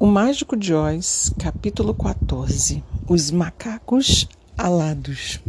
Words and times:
O 0.00 0.06
Mágico 0.06 0.56
de 0.56 0.72
Oz, 0.72 1.32
capítulo 1.40 1.92
14 1.92 2.84
Os 3.08 3.32
macacos 3.32 4.28
alados. 4.56 5.40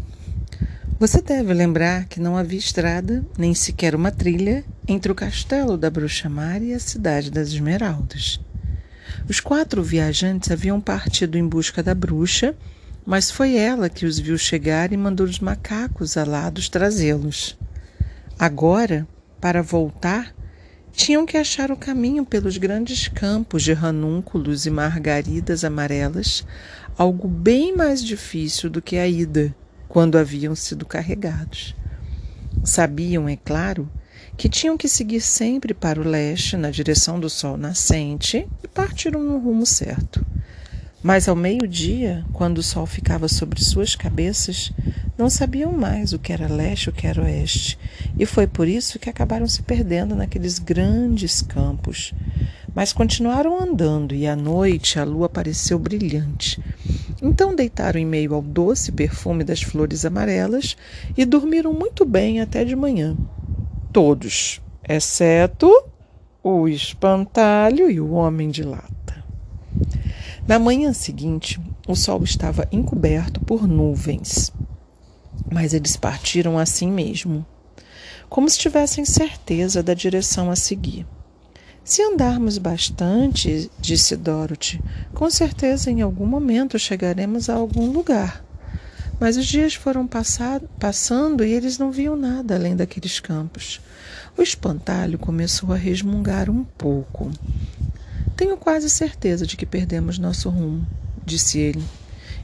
Você 0.99 1.21
deve 1.21 1.53
lembrar 1.53 2.05
que 2.05 2.19
não 2.19 2.35
havia 2.35 2.57
estrada, 2.57 3.23
nem 3.37 3.53
sequer 3.53 3.93
uma 3.93 4.09
trilha, 4.11 4.65
entre 4.87 5.11
o 5.11 5.15
castelo 5.15 5.77
da 5.77 5.87
Bruxa 5.91 6.27
Mar 6.27 6.63
e 6.63 6.73
a 6.73 6.79
cidade 6.79 7.29
das 7.29 7.49
Esmeraldas. 7.49 8.39
Os 9.29 9.39
quatro 9.39 9.83
viajantes 9.83 10.49
haviam 10.49 10.81
partido 10.81 11.37
em 11.37 11.47
busca 11.47 11.83
da 11.83 11.93
bruxa, 11.93 12.55
mas 13.05 13.29
foi 13.29 13.55
ela 13.55 13.87
que 13.87 14.07
os 14.07 14.17
viu 14.17 14.35
chegar 14.35 14.91
e 14.91 14.97
mandou 14.97 15.27
os 15.27 15.39
macacos 15.39 16.17
alados 16.17 16.69
trazê-los. 16.69 17.55
Agora, 18.39 19.07
para 19.39 19.61
voltar, 19.61 20.33
tinham 20.99 21.25
que 21.25 21.37
achar 21.37 21.71
o 21.71 21.77
caminho 21.77 22.25
pelos 22.25 22.57
grandes 22.57 23.07
campos 23.07 23.63
de 23.63 23.71
ranúnculos 23.71 24.65
e 24.65 24.69
margaridas 24.69 25.63
amarelas, 25.63 26.45
algo 26.97 27.25
bem 27.25 27.73
mais 27.73 28.03
difícil 28.03 28.69
do 28.69 28.81
que 28.81 28.97
a 28.97 29.07
ida, 29.07 29.55
quando 29.87 30.17
haviam 30.17 30.53
sido 30.53 30.85
carregados. 30.85 31.73
Sabiam, 32.65 33.29
é 33.29 33.37
claro, 33.37 33.89
que 34.35 34.49
tinham 34.49 34.75
que 34.75 34.89
seguir 34.89 35.21
sempre 35.21 35.73
para 35.73 36.01
o 36.01 36.03
leste, 36.03 36.57
na 36.57 36.69
direção 36.69 37.17
do 37.17 37.29
sol 37.29 37.55
nascente, 37.55 38.45
e 38.61 38.67
partiram 38.67 39.23
no 39.23 39.37
rumo 39.37 39.65
certo. 39.65 40.25
Mas 41.01 41.29
ao 41.29 41.35
meio-dia, 41.35 42.25
quando 42.33 42.57
o 42.57 42.63
sol 42.63 42.85
ficava 42.85 43.29
sobre 43.29 43.63
suas 43.63 43.95
cabeças, 43.95 44.73
não 45.19 45.29
sabiam 45.29 45.73
mais 45.73 46.13
o 46.13 46.17
que 46.17 46.31
era 46.31 46.47
leste 46.47 46.89
o 46.89 46.93
que 46.93 47.05
era 47.05 47.21
oeste, 47.21 47.77
e 48.17 48.25
foi 48.25 48.47
por 48.47 48.69
isso 48.69 48.97
que 48.97 49.09
acabaram 49.09 49.45
se 49.49 49.61
perdendo 49.61 50.15
naqueles 50.15 50.59
grandes 50.59 51.41
campos. 51.41 52.13
Mas 52.73 52.93
continuaram 52.93 53.61
andando 53.61 54.15
e 54.15 54.25
à 54.25 54.33
noite 54.33 54.97
a 54.97 55.03
lua 55.03 55.25
apareceu 55.25 55.77
brilhante. 55.77 56.63
Então 57.21 57.53
deitaram 57.53 57.99
em 57.99 58.05
meio 58.05 58.33
ao 58.33 58.41
doce 58.41 58.93
perfume 58.93 59.43
das 59.43 59.61
flores 59.61 60.05
amarelas 60.05 60.77
e 61.17 61.25
dormiram 61.25 61.73
muito 61.73 62.05
bem 62.05 62.39
até 62.39 62.63
de 62.63 62.73
manhã. 62.73 63.17
Todos, 63.91 64.61
exceto 64.87 65.69
o 66.41 66.65
espantalho 66.65 67.91
e 67.91 67.99
o 67.99 68.11
homem 68.11 68.49
de 68.49 68.63
lata. 68.63 69.21
Na 70.47 70.57
manhã 70.57 70.93
seguinte, 70.93 71.59
o 71.85 71.93
sol 71.93 72.23
estava 72.23 72.69
encoberto 72.71 73.41
por 73.41 73.67
nuvens, 73.67 74.51
mas 75.51 75.73
eles 75.73 75.95
partiram 75.95 76.57
assim 76.57 76.91
mesmo, 76.91 77.45
como 78.29 78.49
se 78.49 78.59
tivessem 78.59 79.05
certeza 79.05 79.81
da 79.81 79.93
direção 79.93 80.51
a 80.51 80.55
seguir. 80.55 81.05
Se 81.83 82.03
andarmos 82.03 82.57
bastante, 82.57 83.71
disse 83.79 84.15
Dorothy, 84.15 84.79
com 85.13 85.29
certeza 85.29 85.89
em 85.89 86.01
algum 86.01 86.25
momento 86.25 86.77
chegaremos 86.77 87.49
a 87.49 87.55
algum 87.55 87.91
lugar. 87.91 88.45
Mas 89.19 89.35
os 89.35 89.47
dias 89.47 89.73
foram 89.73 90.07
passando 90.79 91.43
e 91.43 91.51
eles 91.51 91.77
não 91.77 91.91
viam 91.91 92.15
nada 92.15 92.55
além 92.55 92.75
daqueles 92.75 93.19
campos. 93.19 93.81
O 94.37 94.41
espantalho 94.41 95.17
começou 95.17 95.73
a 95.73 95.75
resmungar 95.75 96.49
um 96.49 96.63
pouco. 96.63 97.31
Tenho 98.37 98.55
quase 98.55 98.89
certeza 98.89 99.45
de 99.45 99.57
que 99.57 99.65
perdemos 99.65 100.17
nosso 100.17 100.49
rumo, 100.49 100.87
disse 101.25 101.59
ele. 101.59 101.83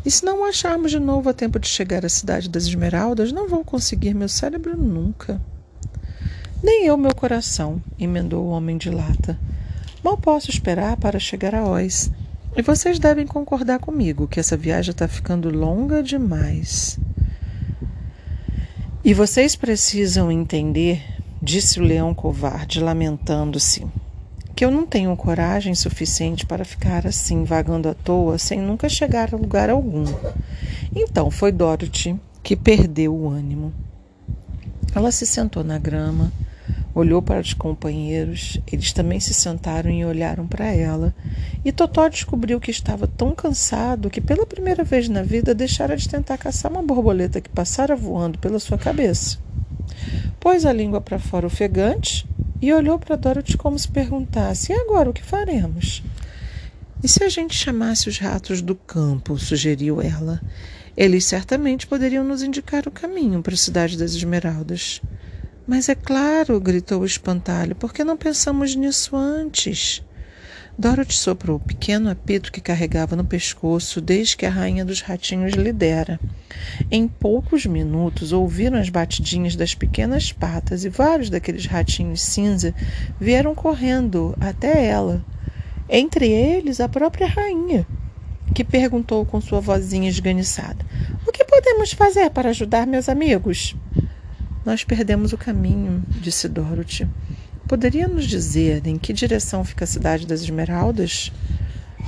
E 0.05 0.11
se 0.11 0.23
não 0.23 0.45
acharmos 0.45 0.91
de 0.91 0.99
novo 0.99 1.29
a 1.29 1.33
tempo 1.33 1.57
de 1.57 1.67
chegar 1.67 2.05
à 2.05 2.09
cidade 2.09 2.47
das 2.47 2.65
Esmeraldas, 2.65 3.31
não 3.31 3.49
vou 3.49 3.63
conseguir 3.63 4.13
meu 4.13 4.29
cérebro 4.29 4.77
nunca. 4.77 5.41
Nem 6.61 6.85
eu, 6.85 6.95
meu 6.95 7.13
coração, 7.15 7.81
emendou 7.99 8.45
o 8.45 8.49
homem 8.49 8.77
de 8.77 8.91
lata. 8.91 9.37
Mal 10.03 10.15
posso 10.15 10.51
esperar 10.51 10.95
para 10.97 11.19
chegar 11.19 11.55
a 11.55 11.67
Oz. 11.67 12.11
E 12.55 12.61
vocês 12.61 12.99
devem 12.99 13.25
concordar 13.25 13.79
comigo 13.79 14.27
que 14.27 14.39
essa 14.39 14.55
viagem 14.55 14.91
está 14.91 15.07
ficando 15.07 15.49
longa 15.49 16.03
demais. 16.03 16.99
E 19.03 19.13
vocês 19.13 19.55
precisam 19.55 20.31
entender, 20.31 21.03
disse 21.41 21.79
o 21.79 21.83
leão 21.83 22.13
covarde, 22.13 22.79
lamentando-se 22.79 23.85
que 24.55 24.63
eu 24.63 24.71
não 24.71 24.85
tenho 24.85 25.15
coragem 25.17 25.75
suficiente 25.75 26.45
para 26.45 26.63
ficar 26.63 27.05
assim, 27.05 27.43
vagando 27.43 27.89
à 27.89 27.93
toa, 27.93 28.37
sem 28.37 28.61
nunca 28.61 28.87
chegar 28.87 29.33
a 29.33 29.37
lugar 29.37 29.69
algum. 29.69 30.05
Então 30.95 31.29
foi 31.29 31.51
Dorothy 31.51 32.17
que 32.41 32.55
perdeu 32.55 33.13
o 33.13 33.29
ânimo. 33.29 33.73
Ela 34.95 35.11
se 35.11 35.25
sentou 35.25 35.61
na 35.61 35.77
grama, 35.77 36.31
olhou 36.93 37.21
para 37.21 37.41
os 37.41 37.53
companheiros, 37.53 38.57
eles 38.71 38.93
também 38.93 39.19
se 39.19 39.33
sentaram 39.33 39.91
e 39.91 40.05
olharam 40.05 40.47
para 40.47 40.67
ela. 40.67 41.13
E 41.65 41.71
Totó 41.73 42.07
descobriu 42.07 42.57
que 42.57 42.71
estava 42.71 43.05
tão 43.05 43.35
cansado 43.35 44.09
que, 44.09 44.21
pela 44.21 44.45
primeira 44.45 44.85
vez 44.85 45.09
na 45.09 45.21
vida, 45.21 45.53
deixara 45.53 45.97
de 45.97 46.07
tentar 46.07 46.37
caçar 46.37 46.71
uma 46.71 46.81
borboleta 46.81 47.41
que 47.41 47.49
passara 47.49 47.93
voando 47.93 48.39
pela 48.39 48.59
sua 48.59 48.77
cabeça. 48.77 49.37
Pôs 50.39 50.65
a 50.65 50.71
língua 50.71 51.01
para 51.01 51.19
fora 51.19 51.45
ofegante 51.45 52.25
e 52.61 52.71
olhou 52.73 52.97
para 52.97 53.15
Dorothy 53.15 53.57
como 53.57 53.77
se 53.77 53.87
perguntasse: 53.87 54.71
e 54.71 54.75
agora 54.75 55.09
o 55.09 55.13
que 55.13 55.23
faremos? 55.23 56.03
E 57.03 57.07
se 57.07 57.23
a 57.23 57.29
gente 57.29 57.53
chamasse 57.53 58.09
os 58.09 58.17
ratos 58.17 58.61
do 58.61 58.75
campo? 58.75 59.37
sugeriu 59.37 60.01
ela. 60.01 60.41
Eles 60.95 61.25
certamente 61.25 61.85
poderiam 61.85 62.23
nos 62.23 62.41
indicar 62.41 62.87
o 62.87 62.91
caminho 62.91 63.41
para 63.41 63.53
a 63.53 63.57
cidade 63.57 63.97
das 63.97 64.13
Esmeraldas. 64.13 65.01
Mas 65.67 65.89
é 65.89 65.95
claro, 65.95 66.59
gritou 66.59 67.01
o 67.01 67.05
espantalho, 67.05 67.75
por 67.75 67.91
que 67.91 68.03
não 68.03 68.15
pensamos 68.15 68.75
nisso 68.75 69.15
antes? 69.15 70.04
Dorothy 70.77 71.13
soprou 71.13 71.55
o 71.55 71.59
pequeno 71.59 72.09
apito 72.09 72.51
que 72.51 72.59
carregava 72.59 73.15
no 73.15 73.23
pescoço 73.23 74.01
desde 74.01 74.35
que 74.35 74.45
a 74.45 74.49
rainha 74.49 74.83
dos 74.83 74.99
ratinhos 74.99 75.53
lhe 75.53 75.71
dera. 75.71 76.19
Em 76.91 77.07
poucos 77.07 77.65
minutos 77.65 78.33
ouviram 78.33 78.77
as 78.77 78.89
batidinhas 78.89 79.55
das 79.55 79.73
pequenas 79.73 80.33
patas 80.33 80.83
e 80.83 80.89
vários 80.89 81.29
daqueles 81.29 81.65
ratinhos 81.65 82.21
cinza 82.21 82.75
vieram 83.17 83.55
correndo 83.55 84.35
até 84.37 84.85
ela. 84.85 85.23
Entre 85.89 86.29
eles 86.29 86.81
a 86.81 86.89
própria 86.89 87.27
rainha, 87.27 87.87
que 88.53 88.63
perguntou 88.63 89.25
com 89.25 89.39
sua 89.39 89.61
vozinha 89.61 90.09
esganiçada: 90.09 90.85
O 91.25 91.31
que 91.31 91.45
podemos 91.45 91.93
fazer 91.93 92.29
para 92.31 92.49
ajudar 92.49 92.85
meus 92.85 93.07
amigos? 93.07 93.77
Nós 94.65 94.83
perdemos 94.83 95.31
o 95.31 95.37
caminho, 95.37 96.03
disse 96.21 96.49
Dorothy. 96.49 97.07
Poderia 97.67 98.07
nos 98.07 98.25
dizer 98.25 98.85
em 98.85 98.97
que 98.97 99.11
direção 99.11 99.65
fica 99.65 99.85
a 99.85 99.87
cidade 99.87 100.27
das 100.27 100.41
Esmeraldas? 100.41 101.31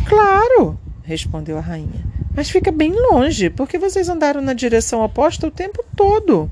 Claro, 0.08 0.78
respondeu 1.04 1.58
a 1.58 1.62
rainha. 1.62 2.06
Mas 2.36 2.52
fica 2.52 2.72
bem 2.72 2.94
longe, 2.94 3.50
porque 3.50 3.80
vocês 3.80 4.08
andaram 4.08 4.40
na 4.40 4.54
direção 4.54 5.02
oposta 5.04 5.48
o 5.48 5.52
tempo 5.52 5.84
todo. 5.96 6.52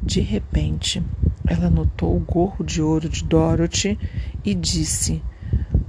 De 0.00 0.20
repente, 0.20 1.02
ela 1.44 1.68
notou 1.68 2.16
o 2.16 2.20
gorro 2.20 2.64
de 2.64 2.80
ouro 2.80 3.08
de 3.08 3.24
Dorothy 3.24 3.98
e 4.44 4.54
disse: 4.54 5.20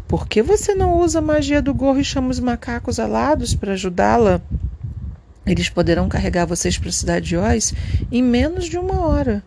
Por 0.08 0.28
que 0.28 0.42
você 0.42 0.74
não 0.74 0.98
usa 0.98 1.20
a 1.20 1.22
magia 1.22 1.62
do 1.62 1.76
gorro 1.76 2.00
e 2.00 2.04
chama 2.04 2.30
os 2.30 2.40
macacos 2.40 3.00
alados 3.00 3.54
para 3.54 3.74
ajudá-la? 3.74 4.42
Eles 5.46 5.70
poderão 5.70 6.10
carregar 6.10 6.46
vocês 6.46 6.76
para 6.76 6.90
a 6.90 6.94
cidade 6.94 7.28
de 7.28 7.38
Oz 7.38 7.72
em 8.12 8.24
menos 8.24 8.66
de 8.66 8.80
uma 8.80 9.06
hora. 9.06 9.44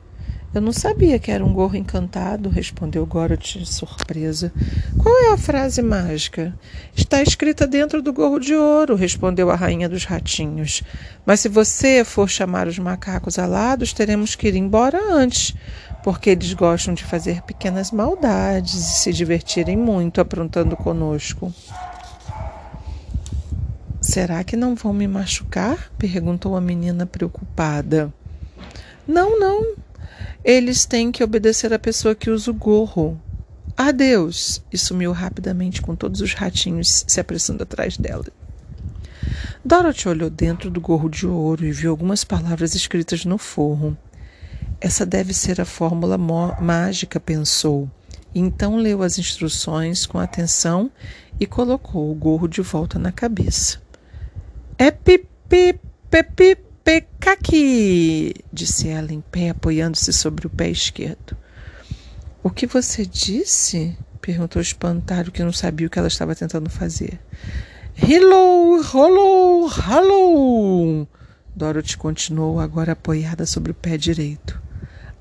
Eu 0.54 0.62
não 0.62 0.72
sabia 0.72 1.18
que 1.18 1.30
era 1.30 1.44
um 1.44 1.52
gorro 1.52 1.76
encantado, 1.76 2.48
respondeu 2.48 3.04
Gorot, 3.04 3.66
surpresa. 3.66 4.50
Qual 4.96 5.14
é 5.24 5.32
a 5.32 5.36
frase 5.36 5.82
mágica? 5.82 6.54
Está 6.96 7.22
escrita 7.22 7.66
dentro 7.66 8.00
do 8.00 8.14
gorro 8.14 8.38
de 8.38 8.54
ouro, 8.54 8.94
respondeu 8.94 9.50
a 9.50 9.54
rainha 9.54 9.90
dos 9.90 10.04
ratinhos. 10.06 10.82
Mas 11.26 11.40
se 11.40 11.50
você 11.50 12.02
for 12.02 12.30
chamar 12.30 12.66
os 12.66 12.78
macacos 12.78 13.38
alados, 13.38 13.92
teremos 13.92 14.34
que 14.34 14.48
ir 14.48 14.56
embora 14.56 14.98
antes, 15.12 15.54
porque 16.02 16.30
eles 16.30 16.54
gostam 16.54 16.94
de 16.94 17.04
fazer 17.04 17.42
pequenas 17.42 17.90
maldades 17.90 18.74
e 18.74 19.00
se 19.00 19.12
divertirem 19.12 19.76
muito 19.76 20.18
aprontando 20.18 20.74
conosco. 20.78 21.52
Será 24.00 24.42
que 24.42 24.56
não 24.56 24.74
vão 24.74 24.94
me 24.94 25.06
machucar? 25.06 25.90
perguntou 25.98 26.56
a 26.56 26.60
menina 26.60 27.04
preocupada. 27.04 28.10
Não, 29.06 29.38
não, 29.38 29.74
eles 30.44 30.84
têm 30.84 31.12
que 31.12 31.22
obedecer 31.22 31.72
à 31.72 31.78
pessoa 31.78 32.14
que 32.14 32.30
usa 32.30 32.50
o 32.50 32.54
gorro. 32.54 33.20
Adeus! 33.76 34.62
E 34.72 34.78
sumiu 34.78 35.12
rapidamente 35.12 35.80
com 35.80 35.94
todos 35.94 36.20
os 36.20 36.34
ratinhos 36.34 37.04
se 37.06 37.20
apressando 37.20 37.62
atrás 37.62 37.96
dela. 37.96 38.24
Dorothy 39.64 40.08
olhou 40.08 40.30
dentro 40.30 40.70
do 40.70 40.80
gorro 40.80 41.08
de 41.08 41.26
ouro 41.26 41.64
e 41.64 41.72
viu 41.72 41.90
algumas 41.90 42.24
palavras 42.24 42.74
escritas 42.74 43.24
no 43.24 43.38
forro. 43.38 43.96
Essa 44.80 45.04
deve 45.04 45.34
ser 45.34 45.60
a 45.60 45.64
fórmula 45.64 46.16
mágica, 46.16 47.18
pensou. 47.18 47.90
Então 48.34 48.76
leu 48.76 49.02
as 49.02 49.18
instruções 49.18 50.06
com 50.06 50.18
atenção 50.18 50.90
e 51.40 51.46
colocou 51.46 52.10
o 52.10 52.14
gorro 52.14 52.46
de 52.46 52.60
volta 52.62 52.98
na 52.98 53.10
cabeça. 53.10 53.80
É 54.76 54.90
pipi, 54.90 55.78
pipi, 56.10 56.56
Pecaqui, 56.88 58.34
disse 58.50 58.88
ela 58.88 59.12
em 59.12 59.20
pé, 59.20 59.50
apoiando-se 59.50 60.10
sobre 60.10 60.46
o 60.46 60.50
pé 60.50 60.70
esquerdo. 60.70 61.36
O 62.42 62.48
que 62.48 62.66
você 62.66 63.04
disse? 63.04 63.94
perguntou 64.22 64.58
o 64.58 64.62
espantalho 64.62 65.30
que 65.30 65.44
não 65.44 65.52
sabia 65.52 65.86
o 65.86 65.90
que 65.90 65.98
ela 65.98 66.08
estava 66.08 66.34
tentando 66.34 66.70
fazer. 66.70 67.20
Hello, 67.94 68.80
hello, 68.82 69.70
hello! 69.86 71.06
Dorothy 71.54 71.98
continuou, 71.98 72.58
agora 72.58 72.92
apoiada 72.92 73.44
sobre 73.44 73.72
o 73.72 73.74
pé 73.74 73.98
direito. 73.98 74.58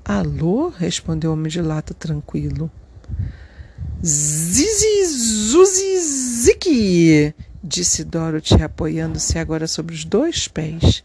Alô? 0.02 0.70
respondeu 0.70 1.32
o 1.32 1.34
homem 1.34 1.52
de 1.52 1.60
lata 1.60 1.92
tranquilo. 1.92 2.70
Zizi, 4.02 5.04
zuzi, 5.04 6.00
ziki! 6.00 7.34
disse 7.62 8.04
Dorothy, 8.04 8.62
apoiando-se 8.62 9.38
agora 9.38 9.66
sobre 9.66 9.94
os 9.94 10.06
dois 10.06 10.48
pés. 10.48 11.04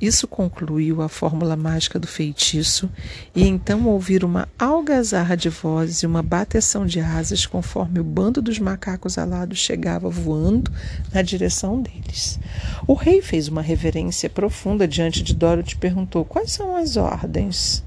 Isso 0.00 0.26
concluiu 0.26 1.00
a 1.02 1.08
fórmula 1.08 1.54
mágica 1.54 2.00
do 2.00 2.06
feitiço, 2.06 2.90
e 3.34 3.46
então 3.46 3.86
ouviram 3.86 4.28
uma 4.28 4.48
algazarra 4.58 5.36
de 5.36 5.48
vozes 5.48 6.02
e 6.02 6.06
uma 6.06 6.20
bateção 6.20 6.84
de 6.84 6.98
asas 6.98 7.46
conforme 7.46 8.00
o 8.00 8.04
bando 8.04 8.42
dos 8.42 8.58
macacos 8.58 9.18
alados 9.18 9.58
chegava 9.58 10.10
voando 10.10 10.70
na 11.12 11.22
direção 11.22 11.80
deles. 11.80 12.40
O 12.88 12.94
rei 12.94 13.22
fez 13.22 13.46
uma 13.46 13.62
reverência 13.62 14.28
profunda 14.28 14.86
diante 14.86 15.22
de 15.22 15.32
Dorothy 15.32 15.74
e 15.74 15.78
perguntou: 15.78 16.24
Quais 16.24 16.50
são 16.50 16.74
as 16.74 16.96
ordens? 16.96 17.84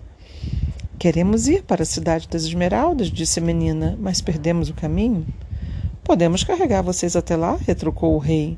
Queremos 0.97 1.47
ir 1.47 1.61
para 1.61 1.83
a 1.83 1.85
cidade 1.85 2.27
das 2.29 2.43
Esmeraldas, 2.43 3.11
disse 3.11 3.39
a 3.39 3.43
menina, 3.43 3.97
mas 3.99 4.21
perdemos 4.21 4.69
o 4.69 4.73
caminho. 4.73 5.27
Podemos 6.03 6.43
carregar 6.43 6.81
vocês 6.81 7.17
até 7.17 7.35
lá, 7.35 7.57
retrucou 7.57 8.15
o 8.15 8.17
rei. 8.17 8.57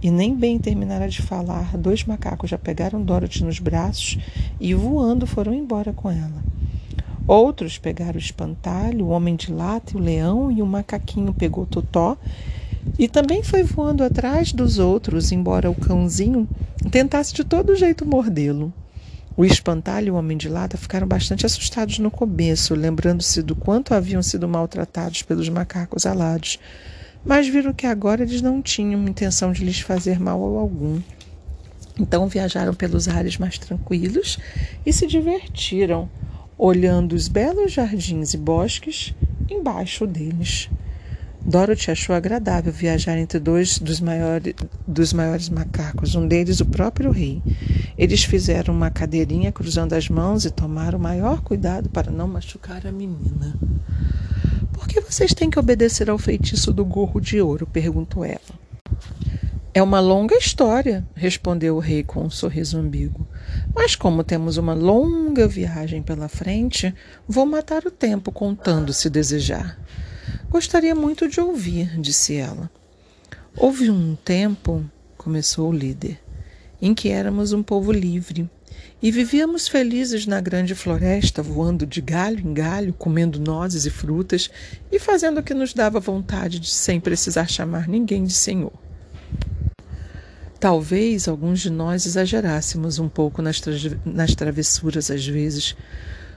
E 0.00 0.10
nem 0.10 0.34
bem 0.34 0.58
terminara 0.58 1.08
de 1.08 1.20
falar, 1.22 1.76
dois 1.76 2.04
macacos 2.04 2.50
já 2.50 2.58
pegaram 2.58 3.02
Dorothy 3.02 3.44
nos 3.44 3.58
braços 3.58 4.18
e 4.60 4.72
voando 4.74 5.26
foram 5.26 5.52
embora 5.52 5.92
com 5.92 6.10
ela. 6.10 6.42
Outros 7.26 7.76
pegaram 7.76 8.14
o 8.14 8.18
espantalho, 8.18 9.06
o 9.06 9.08
homem 9.08 9.36
de 9.36 9.52
lata 9.52 9.92
e 9.92 9.96
o 9.96 10.02
leão, 10.02 10.50
e 10.50 10.62
o 10.62 10.66
macaquinho 10.66 11.34
pegou 11.34 11.66
Totó 11.66 12.16
e 12.98 13.08
também 13.08 13.42
foi 13.42 13.62
voando 13.62 14.02
atrás 14.04 14.52
dos 14.52 14.78
outros, 14.78 15.32
embora 15.32 15.70
o 15.70 15.74
cãozinho 15.74 16.48
tentasse 16.90 17.34
de 17.34 17.44
todo 17.44 17.76
jeito 17.76 18.06
mordê-lo. 18.06 18.72
O 19.36 19.44
espantalho 19.44 20.08
e 20.08 20.10
o 20.10 20.14
homem 20.14 20.36
de 20.36 20.48
lata 20.48 20.76
ficaram 20.76 21.06
bastante 21.06 21.44
assustados 21.44 21.98
no 21.98 22.10
começo, 22.10 22.74
lembrando-se 22.74 23.42
do 23.42 23.54
quanto 23.54 23.94
haviam 23.94 24.22
sido 24.22 24.48
maltratados 24.48 25.22
pelos 25.22 25.48
macacos 25.48 26.06
alados 26.06 26.58
mas 27.24 27.48
viram 27.48 27.72
que 27.72 27.86
agora 27.86 28.22
eles 28.22 28.42
não 28.42 28.62
tinham 28.62 29.06
intenção 29.06 29.52
de 29.52 29.64
lhes 29.64 29.80
fazer 29.80 30.20
mal 30.20 30.40
algum. 30.56 31.00
Então 31.98 32.28
viajaram 32.28 32.74
pelos 32.74 33.08
ares 33.08 33.38
mais 33.38 33.58
tranquilos 33.58 34.38
e 34.86 34.92
se 34.92 35.06
divertiram, 35.06 36.08
olhando 36.56 37.14
os 37.14 37.28
belos 37.28 37.72
jardins 37.72 38.34
e 38.34 38.36
bosques 38.36 39.14
embaixo 39.50 40.06
deles. 40.06 40.70
Dorothy 41.40 41.90
achou 41.90 42.14
agradável 42.14 42.72
viajar 42.72 43.16
entre 43.16 43.38
dois 43.38 43.78
dos 43.78 44.00
maiores, 44.00 44.54
dos 44.86 45.12
maiores 45.12 45.48
macacos, 45.48 46.14
um 46.14 46.26
deles 46.26 46.60
o 46.60 46.66
próprio 46.66 47.10
rei. 47.10 47.42
Eles 47.96 48.24
fizeram 48.24 48.74
uma 48.74 48.90
cadeirinha 48.90 49.50
cruzando 49.50 49.94
as 49.94 50.08
mãos 50.08 50.44
e 50.44 50.50
tomaram 50.50 50.98
o 50.98 51.02
maior 51.02 51.40
cuidado 51.40 51.88
para 51.88 52.10
não 52.10 52.28
machucar 52.28 52.86
a 52.86 52.92
menina. 52.92 53.56
Por 54.78 54.86
que 54.86 55.00
vocês 55.00 55.34
têm 55.34 55.50
que 55.50 55.58
obedecer 55.58 56.08
ao 56.08 56.16
feitiço 56.16 56.72
do 56.72 56.84
gorro 56.84 57.20
de 57.20 57.40
ouro? 57.40 57.66
perguntou 57.66 58.24
ela. 58.24 58.38
É 59.74 59.82
uma 59.82 59.98
longa 59.98 60.36
história, 60.36 61.04
respondeu 61.16 61.74
o 61.74 61.80
rei 61.80 62.04
com 62.04 62.22
um 62.22 62.30
sorriso 62.30 62.78
ambíguo. 62.78 63.26
Mas 63.74 63.96
como 63.96 64.22
temos 64.22 64.56
uma 64.56 64.74
longa 64.74 65.48
viagem 65.48 66.00
pela 66.00 66.28
frente, 66.28 66.94
vou 67.26 67.44
matar 67.44 67.86
o 67.86 67.90
tempo 67.90 68.30
contando 68.30 68.92
se 68.92 69.10
desejar. 69.10 69.76
Gostaria 70.48 70.94
muito 70.94 71.28
de 71.28 71.40
ouvir, 71.40 72.00
disse 72.00 72.36
ela. 72.36 72.70
Houve 73.56 73.90
um 73.90 74.14
tempo, 74.14 74.88
começou 75.16 75.70
o 75.70 75.76
líder, 75.76 76.20
em 76.80 76.94
que 76.94 77.08
éramos 77.08 77.52
um 77.52 77.64
povo 77.64 77.90
livre 77.90 78.48
e 79.00 79.12
vivíamos 79.12 79.68
felizes 79.68 80.26
na 80.26 80.40
grande 80.40 80.74
floresta, 80.74 81.40
voando 81.42 81.86
de 81.86 82.00
galho 82.00 82.40
em 82.40 82.52
galho, 82.52 82.92
comendo 82.92 83.38
nozes 83.38 83.86
e 83.86 83.90
frutas 83.90 84.50
e 84.90 84.98
fazendo 84.98 85.38
o 85.38 85.42
que 85.42 85.54
nos 85.54 85.72
dava 85.72 86.00
vontade 86.00 86.58
de 86.58 86.68
sem 86.68 87.00
precisar 87.00 87.48
chamar 87.48 87.88
ninguém 87.88 88.24
de 88.24 88.34
senhor. 88.34 88.72
Talvez 90.58 91.28
alguns 91.28 91.60
de 91.60 91.70
nós 91.70 92.04
exagerássemos 92.04 92.98
um 92.98 93.08
pouco 93.08 93.40
nas, 93.40 93.60
tra 93.60 93.72
nas 94.04 94.34
travessuras 94.34 95.08
às 95.08 95.24
vezes, 95.24 95.76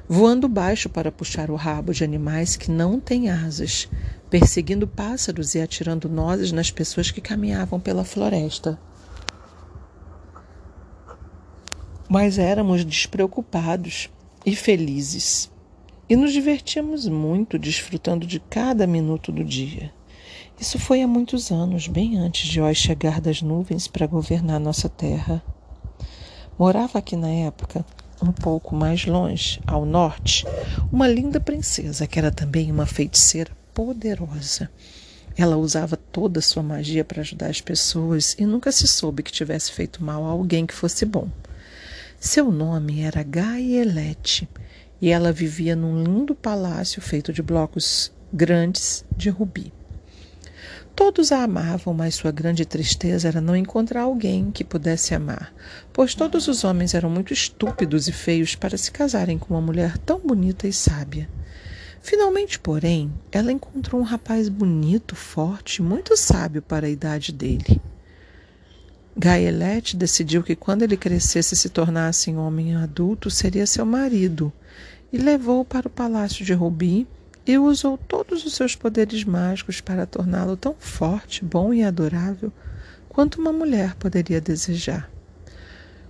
voando 0.08 0.48
baixo 0.48 0.88
para 0.88 1.12
puxar 1.12 1.50
o 1.50 1.56
rabo 1.56 1.92
de 1.92 2.04
animais 2.04 2.56
que 2.56 2.70
não 2.70 3.00
têm 3.00 3.32
asas, 3.32 3.90
perseguindo 4.30 4.88
pássaros 4.88 5.56
e 5.56 5.60
atirando 5.62 6.08
nozes 6.08 6.52
nas 6.52 6.70
pessoas 6.70 7.10
que 7.10 7.20
caminhavam 7.20 7.80
pela 7.80 8.06
floresta. 8.06 8.78
Mas 12.12 12.38
éramos 12.38 12.84
despreocupados 12.84 14.10
e 14.46 14.54
felizes. 14.54 15.50
E 16.10 16.16
nos 16.18 16.34
divertíamos 16.34 17.08
muito 17.08 17.58
desfrutando 17.58 18.28
de 18.28 18.38
cada 18.38 18.86
minuto 18.86 19.32
do 19.32 19.46
dia. 19.46 19.94
Isso 20.60 20.78
foi 20.78 21.02
há 21.02 21.08
muitos 21.08 21.52
anos, 21.52 21.88
bem 21.88 22.18
antes 22.18 22.50
de 22.50 22.60
Oz 22.60 22.76
chegar 22.76 23.22
das 23.22 23.42
nuvens 23.42 23.88
para 23.88 24.08
governar 24.08 24.60
nossa 24.60 24.90
terra. 24.90 25.42
Morava 26.60 27.00
aqui 27.00 27.16
na 27.16 27.30
época, 27.30 27.86
um 28.22 28.34
pouco 28.34 28.76
mais 28.76 29.06
longe, 29.06 29.62
ao 29.66 29.86
norte, 29.86 30.46
uma 30.92 31.08
linda 31.08 31.40
princesa 31.40 32.06
que 32.06 32.20
era 32.20 32.30
também 32.30 32.70
uma 32.70 32.86
feiticeira 32.86 33.52
poderosa. 33.74 34.70
Ela 35.38 35.56
usava 35.56 35.96
toda 35.96 36.40
a 36.40 36.44
sua 36.44 36.62
magia 36.62 37.06
para 37.06 37.22
ajudar 37.22 37.48
as 37.48 37.62
pessoas 37.62 38.36
e 38.38 38.46
nunca 38.46 38.70
se 38.70 38.86
soube 38.86 39.24
que 39.24 39.32
tivesse 39.32 39.72
feito 39.72 40.04
mal 40.04 40.26
a 40.26 40.30
alguém 40.30 40.66
que 40.66 40.74
fosse 40.74 41.06
bom. 41.06 41.30
Seu 42.24 42.52
nome 42.52 43.02
era 43.02 43.24
Gaielete 43.24 44.48
e 45.02 45.10
ela 45.10 45.32
vivia 45.32 45.76
num 45.76 46.04
lindo 46.04 46.36
palácio 46.36 47.02
feito 47.02 47.34
de 47.34 47.42
blocos 47.42 48.12
grandes 48.32 49.04
de 49.18 49.32
rubi. 49.32 49.74
Todos 50.96 51.32
a 51.32 51.42
amavam, 51.42 51.96
mas 51.96 52.14
sua 52.14 52.30
grande 52.30 52.64
tristeza 52.64 53.28
era 53.28 53.42
não 53.42 53.56
encontrar 53.56 54.02
alguém 54.02 54.52
que 54.52 54.64
pudesse 54.64 55.16
amar, 55.16 55.52
pois 55.92 56.14
todos 56.14 56.48
os 56.48 56.64
homens 56.64 56.94
eram 56.94 57.10
muito 57.10 57.34
estúpidos 57.34 58.08
e 58.08 58.12
feios 58.12 58.54
para 58.54 58.78
se 58.78 58.92
casarem 58.92 59.40
com 59.40 59.56
uma 59.56 59.62
mulher 59.62 59.98
tão 59.98 60.20
bonita 60.20 60.68
e 60.68 60.74
sábia. 60.74 61.28
Finalmente, 62.04 62.60
porém, 62.60 63.12
ela 63.32 63.52
encontrou 63.52 64.00
um 64.00 64.06
rapaz 64.06 64.48
bonito, 64.48 65.16
forte, 65.16 65.82
muito 65.82 66.16
sábio 66.16 66.62
para 66.62 66.86
a 66.86 66.90
idade 66.90 67.32
dele. 67.32 67.82
Gaelete 69.18 69.98
decidiu 69.98 70.42
que 70.42 70.56
quando 70.56 70.84
ele 70.84 70.96
crescesse 70.96 71.54
e 71.54 71.58
se 71.58 71.70
tornasse 71.70 72.32
um 72.32 72.40
homem 72.40 72.76
adulto, 72.76 73.30
seria 73.30 73.68
seu 73.68 73.86
marido, 73.86 74.52
e 75.12 75.18
levou-o 75.18 75.66
para 75.66 75.88
o 75.88 75.92
palácio 75.92 76.46
de 76.46 76.54
Rubi 76.54 77.06
e 77.46 77.58
usou 77.58 77.98
todos 77.98 78.46
os 78.46 78.54
seus 78.54 78.76
poderes 78.76 79.26
mágicos 79.26 79.82
para 79.82 80.06
torná-lo 80.06 80.56
tão 80.56 80.76
forte, 80.80 81.44
bom 81.44 81.74
e 81.74 81.84
adorável 81.84 82.52
quanto 83.10 83.42
uma 83.42 83.52
mulher 83.52 83.96
poderia 83.96 84.40
desejar. 84.40 85.12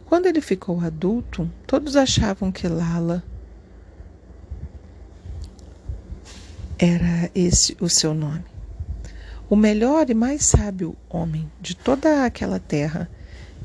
Quando 0.05 0.27
ele 0.27 0.41
ficou 0.41 0.79
adulto, 0.81 1.49
todos 1.65 1.95
achavam 1.95 2.51
que 2.51 2.67
Lala 2.67 3.23
era 6.77 7.31
esse 7.33 7.75
o 7.79 7.89
seu 7.89 8.13
nome 8.13 8.50
o 9.51 9.55
melhor 9.57 10.09
e 10.09 10.13
mais 10.13 10.45
sábio 10.45 10.95
homem 11.09 11.51
de 11.59 11.75
toda 11.75 12.23
aquela 12.23 12.57
terra. 12.57 13.09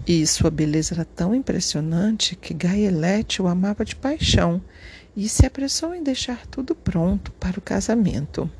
E 0.04 0.26
sua 0.26 0.50
beleza 0.50 0.96
era 0.96 1.04
tão 1.04 1.32
impressionante 1.32 2.34
que 2.34 2.52
Gaelete 2.52 3.40
o 3.40 3.46
amava 3.46 3.84
de 3.84 3.94
paixão 3.94 4.60
e 5.16 5.28
se 5.28 5.46
apressou 5.46 5.94
em 5.94 6.02
deixar 6.02 6.44
tudo 6.48 6.74
pronto 6.74 7.30
para 7.34 7.60
o 7.60 7.62
casamento. 7.62 8.50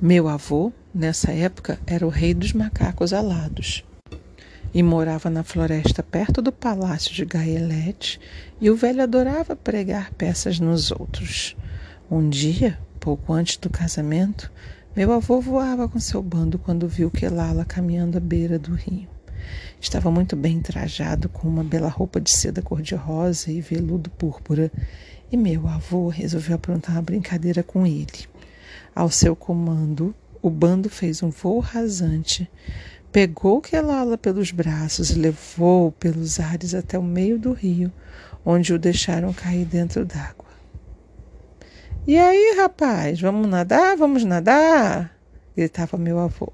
Meu 0.00 0.28
avô, 0.28 0.72
nessa 0.94 1.32
época, 1.32 1.80
era 1.84 2.06
o 2.06 2.10
rei 2.10 2.34
dos 2.34 2.52
macacos 2.52 3.12
alados 3.12 3.84
e 4.72 4.80
morava 4.80 5.28
na 5.28 5.42
floresta 5.42 6.04
perto 6.04 6.40
do 6.40 6.52
palácio 6.52 7.12
de 7.12 7.24
Gaelete, 7.24 8.20
e 8.60 8.70
o 8.70 8.76
velho 8.76 9.02
adorava 9.02 9.54
pregar 9.54 10.12
peças 10.14 10.58
nos 10.58 10.90
outros. 10.90 11.56
Um 12.10 12.28
dia, 12.28 12.76
pouco 13.04 13.34
antes 13.34 13.58
do 13.58 13.68
casamento, 13.68 14.50
meu 14.96 15.12
avô 15.12 15.38
voava 15.38 15.86
com 15.86 16.00
seu 16.00 16.22
bando 16.22 16.58
quando 16.58 16.88
viu 16.88 17.10
Kelala 17.10 17.62
caminhando 17.62 18.16
à 18.16 18.20
beira 18.20 18.58
do 18.58 18.72
rio. 18.72 19.06
Estava 19.78 20.10
muito 20.10 20.34
bem 20.34 20.58
trajado 20.58 21.28
com 21.28 21.46
uma 21.46 21.62
bela 21.62 21.90
roupa 21.90 22.18
de 22.18 22.30
seda 22.30 22.62
cor-de-rosa 22.62 23.52
e 23.52 23.60
veludo 23.60 24.08
púrpura, 24.08 24.72
e 25.30 25.36
meu 25.36 25.68
avô 25.68 26.08
resolveu 26.08 26.56
aprontar 26.56 26.96
uma 26.96 27.02
brincadeira 27.02 27.62
com 27.62 27.86
ele. 27.86 28.26
Ao 28.94 29.10
seu 29.10 29.36
comando, 29.36 30.14
o 30.40 30.48
bando 30.48 30.88
fez 30.88 31.22
um 31.22 31.28
voo 31.28 31.58
rasante, 31.58 32.50
pegou 33.12 33.60
Kelala 33.60 34.16
pelos 34.16 34.50
braços 34.50 35.10
e 35.10 35.14
levou-o 35.18 35.92
pelos 35.92 36.40
ares 36.40 36.72
até 36.72 36.98
o 36.98 37.02
meio 37.02 37.38
do 37.38 37.52
rio, 37.52 37.92
onde 38.46 38.72
o 38.72 38.78
deixaram 38.78 39.30
cair 39.30 39.66
dentro 39.66 40.06
d'água. 40.06 40.43
E 42.06 42.18
aí, 42.18 42.54
rapaz, 42.58 43.18
vamos 43.18 43.48
nadar? 43.48 43.96
Vamos 43.96 44.24
nadar? 44.24 45.16
gritava 45.56 45.96
meu 45.96 46.18
avô. 46.18 46.52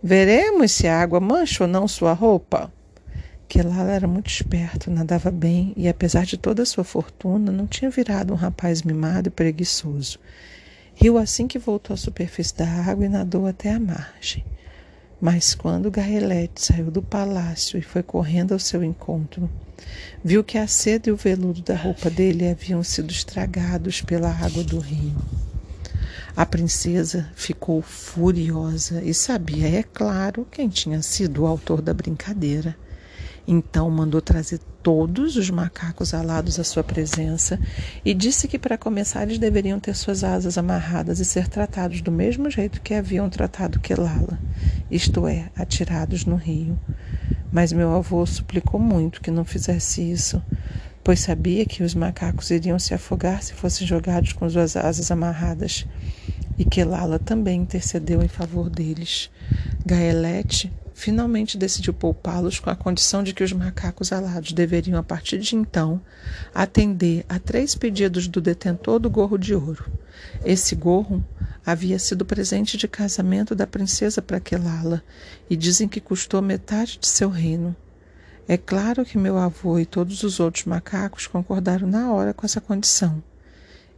Veremos 0.00 0.70
se 0.70 0.86
a 0.86 1.00
água 1.00 1.18
mancha 1.18 1.64
ou 1.64 1.68
não 1.68 1.88
sua 1.88 2.12
roupa. 2.12 2.72
Quelala 3.48 3.90
era 3.90 4.06
muito 4.06 4.30
esperto, 4.30 4.88
nadava 4.88 5.32
bem 5.32 5.72
e, 5.76 5.88
apesar 5.88 6.24
de 6.24 6.36
toda 6.36 6.62
a 6.62 6.66
sua 6.66 6.84
fortuna, 6.84 7.50
não 7.50 7.66
tinha 7.66 7.90
virado 7.90 8.32
um 8.32 8.36
rapaz 8.36 8.82
mimado 8.82 9.26
e 9.26 9.32
preguiçoso. 9.32 10.20
Riu 10.94 11.18
assim 11.18 11.48
que 11.48 11.58
voltou 11.58 11.94
à 11.94 11.96
superfície 11.96 12.56
da 12.56 12.68
água 12.68 13.04
e 13.04 13.08
nadou 13.08 13.48
até 13.48 13.72
a 13.72 13.80
margem. 13.80 14.44
Mas 15.20 15.52
quando 15.52 15.90
Garrelete 15.90 16.64
saiu 16.64 16.92
do 16.92 17.02
palácio 17.02 17.76
e 17.76 17.82
foi 17.82 18.04
correndo 18.04 18.52
ao 18.52 18.58
seu 18.58 18.84
encontro, 18.84 19.50
viu 20.22 20.44
que 20.44 20.56
a 20.56 20.66
seda 20.68 21.08
e 21.08 21.12
o 21.12 21.16
veludo 21.16 21.60
da 21.60 21.74
roupa 21.74 22.08
dele 22.08 22.48
haviam 22.48 22.84
sido 22.84 23.10
estragados 23.10 24.00
pela 24.00 24.30
água 24.30 24.62
do 24.62 24.78
rio. 24.78 25.16
A 26.36 26.46
princesa 26.46 27.28
ficou 27.34 27.82
furiosa 27.82 29.02
e 29.02 29.12
sabia, 29.12 29.68
é 29.68 29.82
claro, 29.82 30.46
quem 30.48 30.68
tinha 30.68 31.02
sido 31.02 31.42
o 31.42 31.46
autor 31.46 31.82
da 31.82 31.92
brincadeira. 31.92 32.76
Então 33.50 33.90
mandou 33.90 34.20
trazer 34.20 34.60
todos 34.82 35.36
os 35.36 35.48
macacos 35.48 36.12
alados 36.12 36.60
à 36.60 36.64
sua 36.64 36.84
presença 36.84 37.58
e 38.04 38.12
disse 38.12 38.46
que 38.46 38.58
para 38.58 38.76
começar 38.76 39.22
eles 39.22 39.38
deveriam 39.38 39.80
ter 39.80 39.96
suas 39.96 40.22
asas 40.22 40.58
amarradas 40.58 41.18
e 41.18 41.24
ser 41.24 41.48
tratados 41.48 42.02
do 42.02 42.12
mesmo 42.12 42.50
jeito 42.50 42.82
que 42.82 42.92
haviam 42.92 43.30
tratado 43.30 43.80
Quelala, 43.80 44.38
isto 44.90 45.26
é, 45.26 45.48
atirados 45.56 46.26
no 46.26 46.36
rio. 46.36 46.78
Mas 47.50 47.72
meu 47.72 47.90
avô 47.96 48.26
suplicou 48.26 48.78
muito 48.78 49.22
que 49.22 49.30
não 49.30 49.46
fizesse 49.46 50.02
isso, 50.02 50.42
pois 51.02 51.20
sabia 51.20 51.64
que 51.64 51.82
os 51.82 51.94
macacos 51.94 52.50
iriam 52.50 52.78
se 52.78 52.92
afogar 52.92 53.42
se 53.42 53.54
fossem 53.54 53.86
jogados 53.86 54.34
com 54.34 54.46
suas 54.50 54.76
asas 54.76 55.10
amarradas. 55.10 55.86
E 56.58 56.66
Quelala 56.66 57.18
também 57.18 57.62
intercedeu 57.62 58.22
em 58.22 58.28
favor 58.28 58.68
deles. 58.68 59.30
Gaelete 59.86 60.70
finalmente 60.98 61.56
decidiu 61.56 61.94
poupá-los 61.94 62.58
com 62.58 62.68
a 62.68 62.74
condição 62.74 63.22
de 63.22 63.32
que 63.32 63.44
os 63.44 63.52
macacos 63.52 64.12
alados 64.12 64.50
deveriam, 64.50 64.98
a 64.98 65.02
partir 65.02 65.38
de 65.38 65.54
então, 65.54 66.02
atender 66.52 67.24
a 67.28 67.38
três 67.38 67.76
pedidos 67.76 68.26
do 68.26 68.40
detentor 68.40 68.98
do 68.98 69.08
gorro 69.08 69.38
de 69.38 69.54
ouro. 69.54 69.88
Esse 70.44 70.74
gorro 70.74 71.24
havia 71.64 72.00
sido 72.00 72.24
presente 72.24 72.76
de 72.76 72.88
casamento 72.88 73.54
da 73.54 73.64
princesa 73.64 74.20
para 74.20 74.40
Quelala 74.40 75.00
e 75.48 75.54
dizem 75.54 75.86
que 75.86 76.00
custou 76.00 76.42
metade 76.42 76.98
de 77.00 77.06
seu 77.06 77.28
reino. 77.30 77.76
É 78.48 78.56
claro 78.56 79.04
que 79.04 79.16
meu 79.16 79.38
avô 79.38 79.78
e 79.78 79.86
todos 79.86 80.24
os 80.24 80.40
outros 80.40 80.64
macacos 80.64 81.28
concordaram 81.28 81.86
na 81.86 82.12
hora 82.12 82.34
com 82.34 82.44
essa 82.44 82.60
condição. 82.60 83.22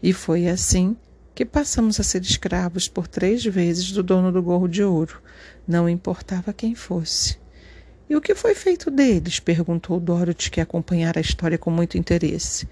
E 0.03 0.13
foi 0.13 0.49
assim 0.49 0.95
que 1.35 1.45
passamos 1.45 1.99
a 2.01 2.03
ser 2.03 2.23
escravos 2.23 2.89
por 2.89 3.07
três 3.07 3.45
vezes 3.45 3.93
do 3.93 4.03
dono 4.03 4.31
do 4.31 4.43
gorro 4.43 4.69
de 4.69 4.83
ouro, 4.83 5.21
não 5.67 5.89
importava 5.89 6.53
quem 6.53 6.75
fosse. 6.75 7.39
E 8.09 8.17
o 8.17 8.21
que 8.21 8.35
foi 8.35 8.55
feito 8.55 8.91
deles? 8.91 9.39
perguntou 9.39 10.01
Dorothy, 10.01 10.51
que 10.51 10.61
acompanhara 10.61 11.21
a 11.21 11.23
história 11.23 11.57
com 11.57 11.71
muito 11.71 11.97
interesse. 11.97 12.69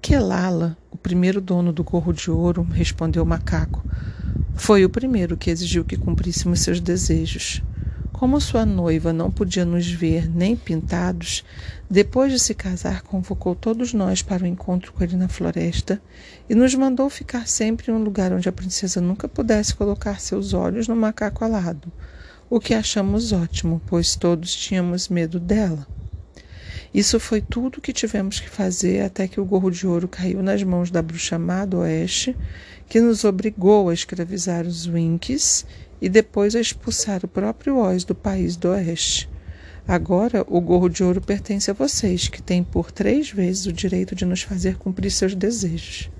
Quelala, 0.00 0.76
o 0.90 0.96
primeiro 0.96 1.40
dono 1.40 1.72
do 1.72 1.82
gorro 1.82 2.12
de 2.12 2.30
ouro, 2.30 2.62
respondeu 2.62 3.22
o 3.22 3.26
macaco, 3.26 3.84
foi 4.54 4.84
o 4.84 4.90
primeiro 4.90 5.36
que 5.36 5.50
exigiu 5.50 5.84
que 5.84 5.96
cumpríssemos 5.96 6.60
seus 6.60 6.80
desejos. 6.80 7.62
Como 8.14 8.40
sua 8.40 8.64
noiva 8.64 9.12
não 9.12 9.28
podia 9.28 9.64
nos 9.64 9.90
ver 9.90 10.30
nem 10.30 10.54
pintados, 10.54 11.44
depois 11.90 12.30
de 12.30 12.38
se 12.38 12.54
casar, 12.54 13.02
convocou 13.02 13.56
todos 13.56 13.92
nós 13.92 14.22
para 14.22 14.44
o 14.44 14.46
encontro 14.46 14.92
com 14.92 15.02
ele 15.02 15.16
na 15.16 15.28
floresta 15.28 16.00
e 16.48 16.54
nos 16.54 16.76
mandou 16.76 17.10
ficar 17.10 17.48
sempre 17.48 17.90
em 17.90 17.94
um 17.94 18.04
lugar 18.04 18.32
onde 18.32 18.48
a 18.48 18.52
princesa 18.52 19.00
nunca 19.00 19.28
pudesse 19.28 19.74
colocar 19.74 20.20
seus 20.20 20.54
olhos 20.54 20.86
no 20.86 20.94
macaco 20.94 21.44
alado, 21.44 21.92
o 22.48 22.60
que 22.60 22.72
achamos 22.72 23.32
ótimo, 23.32 23.82
pois 23.84 24.14
todos 24.14 24.54
tínhamos 24.54 25.08
medo 25.08 25.40
dela. 25.40 25.84
Isso 26.94 27.18
foi 27.18 27.40
tudo 27.40 27.78
o 27.78 27.80
que 27.80 27.92
tivemos 27.92 28.38
que 28.38 28.48
fazer 28.48 29.00
até 29.00 29.26
que 29.26 29.40
o 29.40 29.44
gorro 29.44 29.72
de 29.72 29.88
ouro 29.88 30.06
caiu 30.06 30.40
nas 30.40 30.62
mãos 30.62 30.88
da 30.88 31.02
bruxa 31.02 31.36
má 31.36 31.64
do 31.64 31.78
oeste, 31.78 32.36
que 32.88 33.00
nos 33.00 33.24
obrigou 33.24 33.88
a 33.88 33.94
escravizar 33.94 34.64
os 34.64 34.86
Winks 34.86 35.66
e 36.04 36.08
depois 36.10 36.54
a 36.54 36.60
expulsar 36.60 37.24
o 37.24 37.28
próprio 37.28 37.78
Oz 37.78 38.04
do 38.04 38.14
país 38.14 38.56
do 38.56 38.68
oeste. 38.68 39.26
Agora 39.88 40.44
o 40.46 40.60
gorro 40.60 40.90
de 40.90 41.02
ouro 41.02 41.18
pertence 41.18 41.70
a 41.70 41.74
vocês, 41.74 42.28
que 42.28 42.42
têm 42.42 42.62
por 42.62 42.92
três 42.92 43.30
vezes 43.30 43.64
o 43.64 43.72
direito 43.72 44.14
de 44.14 44.26
nos 44.26 44.42
fazer 44.42 44.76
cumprir 44.76 45.10
seus 45.10 45.34
desejos. 45.34 46.10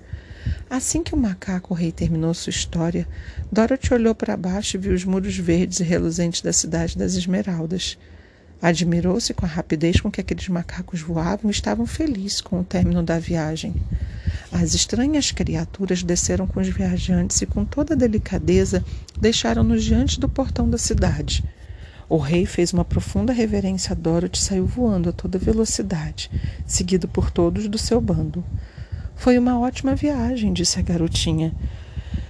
Assim 0.71 1.03
que 1.03 1.15
o 1.15 1.19
macaco 1.19 1.75
rei 1.75 1.93
terminou 1.93 2.33
sua 2.33 2.49
história, 2.49 3.07
Dorothy 3.53 3.93
olhou 3.93 4.15
para 4.15 4.39
baixo 4.39 4.79
e 4.79 4.81
viu 4.81 4.95
os 4.95 5.05
muros 5.05 5.37
verdes 5.37 5.81
e 5.81 5.85
reluzentes 5.85 6.41
da 6.41 6.53
cidade 6.55 6.97
das 6.97 7.15
Esmeraldas. 7.15 7.99
Admirou-se 8.61 9.35
com 9.35 9.45
a 9.45 9.49
rapidez 9.49 10.01
com 10.01 10.11
que 10.11 10.21
aqueles 10.21 10.49
macacos 10.49 11.01
voavam 11.01 11.51
e 11.51 11.53
estavam 11.53 11.87
felizes 11.87 12.41
com 12.41 12.61
o 12.61 12.65
término 12.65 13.03
da 13.03 13.19
viagem. 13.19 13.75
As 14.51 14.73
estranhas 14.75 15.33
criaturas 15.33 16.03
desceram 16.03 16.47
com 16.47 16.61
os 16.61 16.69
viajantes 16.69 17.43
e, 17.43 17.47
com 17.47 17.65
toda 17.65 17.97
delicadeza, 17.97 18.85
deixaram-nos 19.21 19.83
diante 19.83 20.19
do 20.19 20.29
portão 20.29 20.69
da 20.71 20.79
cidade. 20.79 21.45
O 22.09 22.19
rei 22.19 22.47
fez 22.47 22.73
uma 22.73 22.85
profunda 22.85 23.33
reverência 23.33 23.93
a 23.93 23.95
Dorothy 23.95 24.39
e 24.39 24.43
saiu 24.43 24.67
voando 24.67 25.09
a 25.09 25.13
toda 25.13 25.39
velocidade, 25.39 26.31
seguido 26.67 27.09
por 27.09 27.31
todos 27.31 27.67
do 27.67 27.79
seu 27.79 28.01
bando. 28.01 28.45
Foi 29.17 29.39
uma 29.39 29.59
ótima 29.59 29.95
viagem, 29.95 30.53
disse 30.53 30.79
a 30.79 30.83
garotinha. 30.83 31.53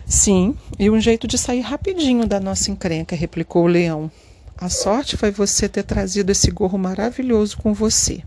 Sim, 0.06 0.56
e 0.78 0.90
um 0.90 1.00
jeito 1.00 1.26
de 1.26 1.36
sair 1.36 1.60
rapidinho 1.60 2.26
da 2.26 2.38
nossa 2.38 2.70
encrenca, 2.70 3.16
replicou 3.16 3.64
o 3.64 3.68
leão. 3.68 4.10
A 4.56 4.68
sorte 4.68 5.16
foi 5.16 5.30
você 5.30 5.68
ter 5.68 5.82
trazido 5.82 6.30
esse 6.30 6.50
gorro 6.50 6.78
maravilhoso 6.78 7.56
com 7.56 7.74
você. 7.74 8.22